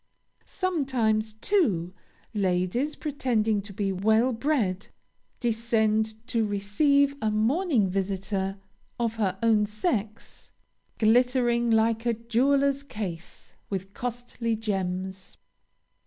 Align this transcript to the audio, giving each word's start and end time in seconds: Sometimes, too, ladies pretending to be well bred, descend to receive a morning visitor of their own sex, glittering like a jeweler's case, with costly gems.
Sometimes, 0.47 1.33
too, 1.33 1.93
ladies 2.33 2.95
pretending 2.95 3.61
to 3.61 3.71
be 3.71 3.91
well 3.91 4.33
bred, 4.33 4.87
descend 5.39 6.15
to 6.25 6.43
receive 6.43 7.13
a 7.21 7.29
morning 7.29 7.87
visitor 7.87 8.57
of 8.99 9.17
their 9.17 9.37
own 9.43 9.67
sex, 9.67 10.51
glittering 10.97 11.69
like 11.69 12.07
a 12.07 12.15
jeweler's 12.15 12.81
case, 12.81 13.53
with 13.69 13.93
costly 13.93 14.55
gems. 14.55 15.37